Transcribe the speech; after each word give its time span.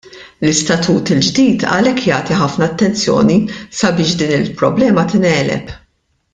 L-istatut 0.43 1.11
il-ġdid 1.15 1.65
għalhekk 1.73 2.07
jagħti 2.07 2.39
ħafna 2.39 2.69
attenzjoni 2.71 3.37
sabiex 3.83 4.17
din 4.23 4.35
il-problema 4.41 5.09
tingħeleb. 5.15 5.77